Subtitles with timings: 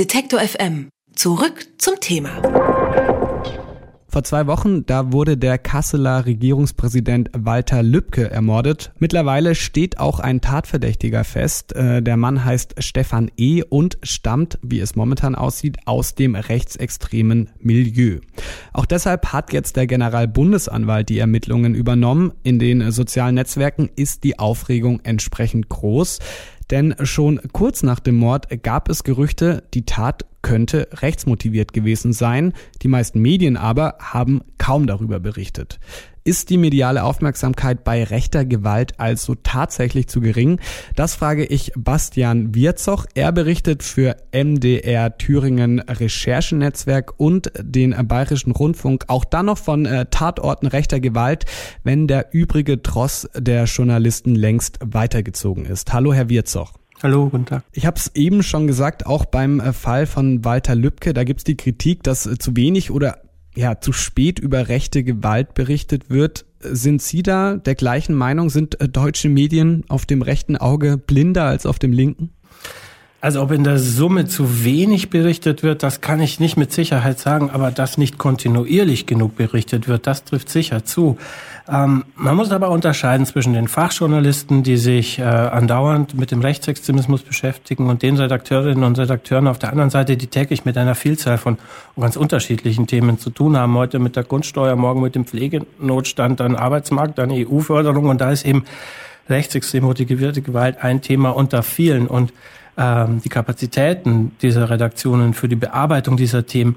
[0.00, 0.88] Detektor FM.
[1.14, 2.40] Zurück zum Thema.
[4.08, 8.92] Vor zwei Wochen, da wurde der Kasseler Regierungspräsident Walter Lübcke ermordet.
[8.98, 11.76] Mittlerweile steht auch ein Tatverdächtiger fest.
[11.76, 13.62] Äh, der Mann heißt Stefan E.
[13.62, 18.20] und stammt, wie es momentan aussieht, aus dem rechtsextremen Milieu.
[18.72, 22.32] Auch deshalb hat jetzt der Generalbundesanwalt die Ermittlungen übernommen.
[22.42, 26.20] In den sozialen Netzwerken ist die Aufregung entsprechend groß.
[26.70, 32.52] Denn schon kurz nach dem Mord gab es Gerüchte, die Tat könnte rechtsmotiviert gewesen sein.
[32.82, 35.80] Die meisten Medien aber haben kaum darüber berichtet.
[36.30, 40.60] Ist die mediale Aufmerksamkeit bei rechter Gewalt also tatsächlich zu gering?
[40.94, 43.04] Das frage ich Bastian Wirzoch.
[43.16, 50.06] Er berichtet für MDR Thüringen Recherchenetzwerk und den Bayerischen Rundfunk auch dann noch von äh,
[50.06, 51.46] Tatorten rechter Gewalt,
[51.82, 55.92] wenn der übrige Tross der Journalisten längst weitergezogen ist.
[55.92, 56.74] Hallo, Herr Wirzoch.
[57.02, 57.64] Hallo, guten Tag.
[57.72, 61.40] Ich habe es eben schon gesagt, auch beim äh, Fall von Walter Lübcke, da gibt
[61.40, 63.18] es die Kritik, dass äh, zu wenig oder
[63.54, 66.46] ja, zu spät über rechte Gewalt berichtet wird.
[66.60, 68.50] Sind Sie da der gleichen Meinung?
[68.50, 72.30] Sind äh, deutsche Medien auf dem rechten Auge blinder als auf dem linken?
[73.22, 77.18] Also ob in der Summe zu wenig berichtet wird, das kann ich nicht mit Sicherheit
[77.18, 81.18] sagen, aber dass nicht kontinuierlich genug berichtet wird, das trifft sicher zu.
[81.68, 87.20] Ähm, man muss aber unterscheiden zwischen den Fachjournalisten, die sich äh, andauernd mit dem Rechtsextremismus
[87.20, 91.36] beschäftigen und den Redakteurinnen und Redakteuren auf der anderen Seite, die täglich mit einer Vielzahl
[91.36, 91.58] von
[92.00, 93.74] ganz unterschiedlichen Themen zu tun haben.
[93.74, 98.46] Heute mit der Grundsteuer, morgen mit dem Pflegenotstand, dann Arbeitsmarkt, dann EU-Förderung und da ist
[98.46, 98.64] eben
[99.28, 102.32] rechtsextrem motivierte Gewalt ein Thema unter vielen und
[102.78, 106.76] die Kapazitäten dieser Redaktionen für die Bearbeitung dieser Themen,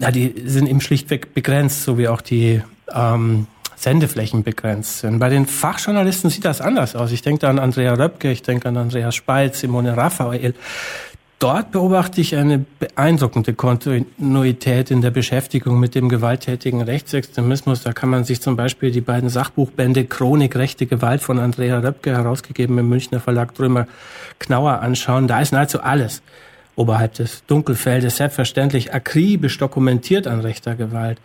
[0.00, 2.62] ja, die sind eben schlichtweg begrenzt, so wie auch die
[2.94, 5.18] ähm, Sendeflächen begrenzt sind.
[5.18, 7.10] Bei den Fachjournalisten sieht das anders aus.
[7.10, 10.54] Ich denke an Andrea Röpke, ich denke an Andreas Spalt, Simone Raphael.
[11.42, 17.82] Dort beobachte ich eine beeindruckende Kontinuität in der Beschäftigung mit dem gewalttätigen Rechtsextremismus.
[17.82, 22.12] Da kann man sich zum Beispiel die beiden Sachbuchbände Chronik Rechte Gewalt von Andrea Röpke,
[22.12, 23.88] herausgegeben im Münchner Verlag Drömer
[24.38, 25.26] Knauer anschauen.
[25.26, 26.22] Da ist nahezu alles
[26.76, 31.18] oberhalb des Dunkelfeldes selbstverständlich akribisch dokumentiert an rechter Gewalt.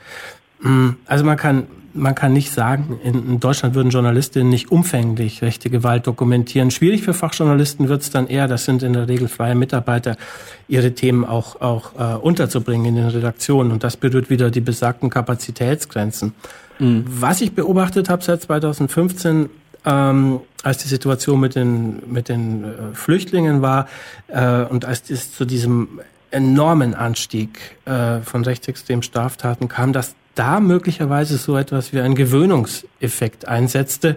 [1.06, 6.07] Also man kann man kann nicht sagen, in Deutschland würden Journalistinnen nicht umfänglich rechte Gewalt
[6.07, 6.72] dokumentieren.
[6.72, 10.16] Schwierig für Fachjournalisten wird es dann eher, das sind in der Regel freie Mitarbeiter,
[10.68, 13.72] ihre Themen auch, auch äh, unterzubringen in den Redaktionen.
[13.72, 16.34] Und das berührt wieder die besagten Kapazitätsgrenzen.
[16.79, 17.06] Mhm.
[17.07, 19.50] Was ich beobachtet habe seit 2015,
[19.85, 23.88] ähm, als die Situation mit den, mit den äh, Flüchtlingen war
[24.28, 30.59] äh, und als es zu diesem enormen Anstieg äh, von rechtsextremen Straftaten kam, dass da
[30.59, 34.16] möglicherweise so etwas wie ein Gewöhnungseffekt einsetzte,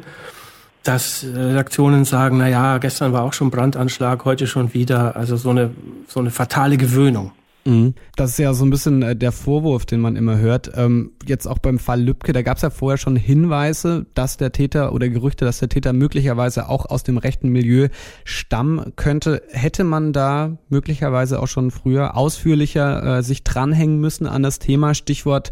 [0.83, 5.51] dass Redaktionen sagen, na ja, gestern war auch schon Brandanschlag, heute schon wieder, also so
[5.51, 5.71] eine,
[6.09, 7.33] so eine fatale Gewöhnung.
[7.65, 7.95] Mhm.
[8.17, 10.71] Das ist ja so ein bisschen äh, der Vorwurf, den man immer hört.
[10.75, 14.53] Ähm, jetzt auch beim Fall Lübcke, da gab es ja vorher schon Hinweise, dass der
[14.53, 17.89] Täter oder Gerüchte, dass der Täter möglicherweise auch aus dem rechten Milieu
[18.25, 19.43] stammen könnte.
[19.51, 24.95] Hätte man da möglicherweise auch schon früher ausführlicher äh, sich dranhängen müssen an das Thema?
[24.95, 25.51] Stichwort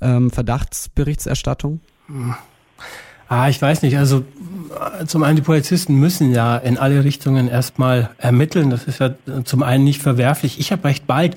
[0.00, 1.80] ähm, Verdachtsberichterstattung?
[3.28, 3.98] Ah, ich weiß nicht.
[3.98, 4.24] Also
[5.06, 8.70] zum einen, die Polizisten müssen ja in alle Richtungen erstmal ermitteln.
[8.70, 9.10] Das ist ja
[9.44, 10.58] zum einen nicht verwerflich.
[10.58, 11.34] Ich habe recht bald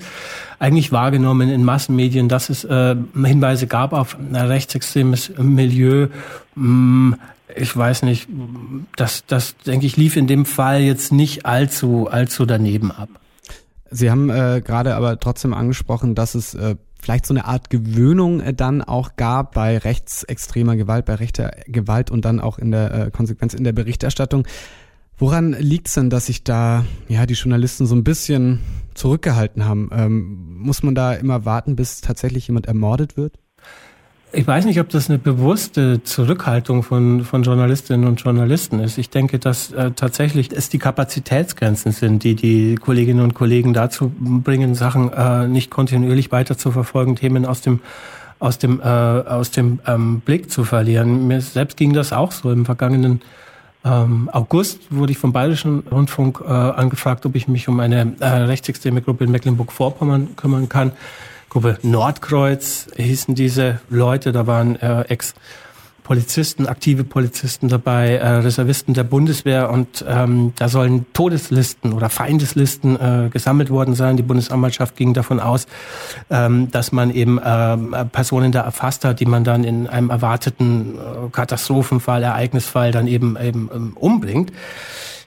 [0.58, 6.08] eigentlich wahrgenommen in Massenmedien, dass es äh, Hinweise gab auf ein rechtsextremes Milieu.
[6.54, 7.16] Hm,
[7.54, 8.28] ich weiß nicht,
[8.96, 13.08] das, das denke ich, lief in dem Fall jetzt nicht allzu, allzu daneben ab.
[13.90, 18.40] Sie haben äh, gerade aber trotzdem angesprochen, dass es äh, vielleicht so eine Art Gewöhnung
[18.40, 22.94] äh, dann auch gab bei rechtsextremer Gewalt, bei rechter Gewalt und dann auch in der
[22.94, 24.46] äh, Konsequenz in der Berichterstattung.
[25.18, 28.60] Woran liegt es denn, dass sich da ja die Journalisten so ein bisschen
[28.94, 29.90] zurückgehalten haben?
[29.92, 33.38] Ähm, muss man da immer warten, bis tatsächlich jemand ermordet wird?
[34.34, 38.96] Ich weiß nicht, ob das eine bewusste Zurückhaltung von, von Journalistinnen und Journalisten ist.
[38.96, 44.10] Ich denke, dass äh, tatsächlich es die Kapazitätsgrenzen sind, die die Kolleginnen und Kollegen dazu
[44.18, 47.80] bringen, Sachen äh, nicht kontinuierlich weiter zu verfolgen, Themen aus dem
[48.38, 51.26] aus dem äh, aus dem ähm, Blick zu verlieren.
[51.26, 52.50] Mir selbst ging das auch so.
[52.50, 53.20] Im vergangenen
[53.84, 58.26] ähm, August wurde ich vom Bayerischen Rundfunk äh, angefragt, ob ich mich um eine äh,
[58.26, 60.92] rechtsextreme Gruppe in Mecklenburg-Vorpommern kümmern kann.
[61.52, 65.34] Gruppe Nordkreuz hießen diese Leute, da waren äh, Ex-
[66.02, 72.98] Polizisten, aktive Polizisten dabei, äh, Reservisten der Bundeswehr und ähm, da sollen Todeslisten oder Feindeslisten
[72.98, 74.16] äh, gesammelt worden sein.
[74.16, 75.66] Die Bundesanwaltschaft ging davon aus,
[76.30, 77.76] ähm, dass man eben äh,
[78.06, 83.36] Personen da erfasst hat, die man dann in einem erwarteten äh, Katastrophenfall, Ereignisfall dann eben
[83.36, 84.52] eben ähm, umbringt.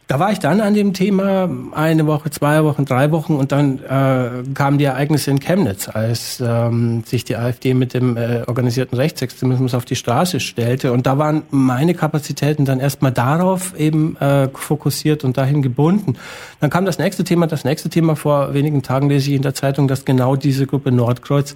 [0.08, 3.80] Da war ich dann an dem Thema eine Woche, zwei Wochen, drei Wochen und dann
[3.80, 8.98] äh, kamen die Ereignisse in Chemnitz, als ähm, sich die AfD mit dem äh, organisierten
[8.98, 10.92] Rechtsextremismus auf die Straße stellte.
[10.92, 16.18] Und da waren meine Kapazitäten dann erstmal darauf eben äh, fokussiert und dahin gebunden.
[16.60, 19.56] Dann kam das nächste Thema, das nächste Thema vor wenigen Tagen lese ich in der
[19.56, 21.56] Zeitung, dass genau diese Gruppe Nordkreuz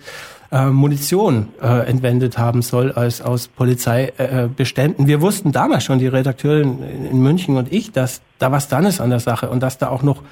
[0.52, 5.06] äh, Munition äh, entwendet haben soll als aus Polizeibeständen.
[5.06, 6.80] Äh, Wir wussten damals schon, die Redakteurin
[7.12, 9.90] in München und ich, dass da was dran ist an der Sache und dass da
[9.90, 10.24] auch noch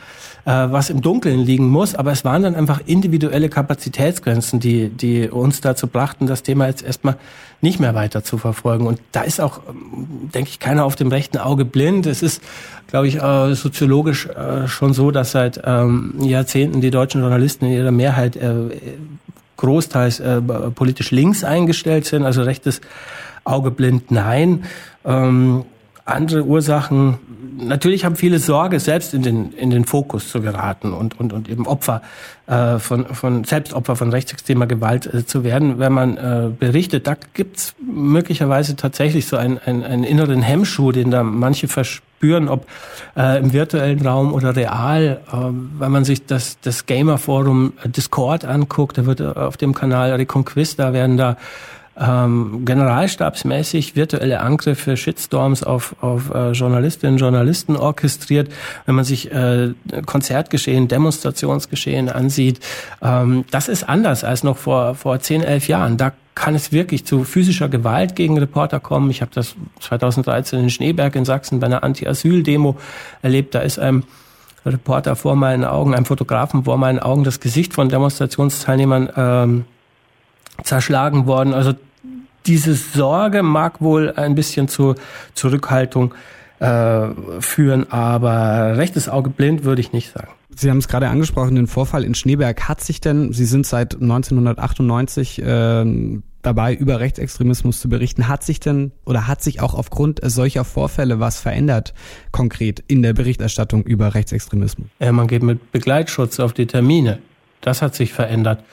[0.45, 1.93] äh, was im Dunkeln liegen muss.
[1.93, 6.83] Aber es waren dann einfach individuelle Kapazitätsgrenzen, die, die uns dazu brachten, das Thema jetzt
[6.83, 7.17] erstmal
[7.61, 8.87] nicht mehr weiter zu verfolgen.
[8.87, 12.05] Und da ist auch, ähm, denke ich, keiner auf dem rechten Auge blind.
[12.05, 12.41] Es ist,
[12.87, 17.73] glaube ich, äh, soziologisch äh, schon so, dass seit ähm, Jahrzehnten die deutschen Journalisten in
[17.73, 18.53] ihrer Mehrheit äh,
[19.57, 22.81] großteils äh, politisch links eingestellt sind, also rechtes
[23.43, 24.63] Auge blind, nein.
[25.05, 25.65] Ähm,
[26.05, 27.17] andere Ursachen,
[27.57, 31.49] natürlich haben viele Sorge, selbst in den, in den Fokus zu geraten und, und, und
[31.49, 32.01] eben Opfer
[32.47, 35.79] äh, von, von, selbst Opfer von rechtsextremer Gewalt äh, zu werden.
[35.79, 41.11] Wenn man äh, berichtet, da gibt's möglicherweise tatsächlich so einen, einen, einen inneren Hemmschuh, den
[41.11, 42.06] da manche verspüren,
[42.47, 42.65] ob
[43.15, 45.21] äh, im virtuellen Raum oder real.
[45.31, 45.35] Äh,
[45.79, 51.17] wenn man sich das, das Gamer-Forum Discord anguckt, da wird auf dem Kanal Reconquista werden
[51.17, 51.37] da
[51.99, 58.49] ähm, generalstabsmäßig virtuelle Angriffe, Shitstorms auf, auf äh, Journalistinnen und Journalisten orchestriert.
[58.85, 59.73] Wenn man sich äh,
[60.05, 62.59] Konzertgeschehen, Demonstrationsgeschehen ansieht,
[63.01, 65.97] ähm, das ist anders als noch vor, vor 10, 11 Jahren.
[65.97, 69.09] Da kann es wirklich zu physischer Gewalt gegen Reporter kommen.
[69.09, 72.77] Ich habe das 2013 in Schneeberg in Sachsen bei einer Anti-Asyl-Demo
[73.23, 73.55] erlebt.
[73.55, 74.03] Da ist einem
[74.63, 79.65] Reporter vor meinen Augen, einem Fotografen vor meinen Augen das Gesicht von Demonstrationsteilnehmern ähm,
[80.63, 81.53] zerschlagen worden.
[81.53, 81.73] Also
[82.47, 84.95] diese Sorge mag wohl ein bisschen zur
[85.33, 86.13] Zurückhaltung
[86.59, 87.09] äh,
[87.39, 90.29] führen, aber rechtes Auge blind würde ich nicht sagen.
[90.49, 92.67] Sie haben es gerade angesprochen, den Vorfall in Schneeberg.
[92.67, 98.59] Hat sich denn, Sie sind seit 1998 äh, dabei, über Rechtsextremismus zu berichten, hat sich
[98.59, 101.93] denn oder hat sich auch aufgrund solcher Vorfälle was verändert,
[102.31, 104.87] konkret in der Berichterstattung über Rechtsextremismus?
[104.99, 107.19] Ja, man geht mit Begleitschutz auf die Termine.
[107.61, 108.63] Das hat sich verändert.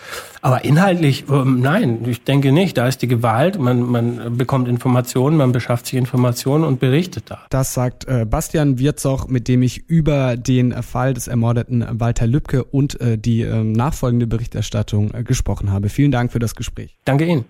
[0.45, 2.77] Aber inhaltlich, ähm, nein, ich denke nicht.
[2.77, 7.47] Da ist die Gewalt, man, man bekommt Informationen, man beschafft sich Informationen und berichtet da.
[7.49, 12.63] Das sagt äh, Bastian Wirzoch, mit dem ich über den Fall des ermordeten Walter Lübcke
[12.63, 15.89] und äh, die äh, nachfolgende Berichterstattung äh, gesprochen habe.
[15.89, 16.95] Vielen Dank für das Gespräch.
[17.07, 17.47] Danke Ihnen.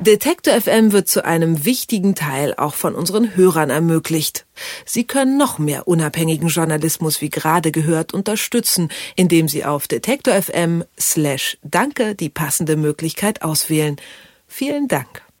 [0.00, 4.44] Detektor FM wird zu einem wichtigen Teil auch von unseren Hörern ermöglicht.
[4.84, 10.84] Sie können noch mehr unabhängigen Journalismus wie gerade gehört unterstützen, indem Sie auf detektor FM
[10.98, 13.96] slash danke die passende Möglichkeit auswählen.
[14.46, 15.23] Vielen Dank.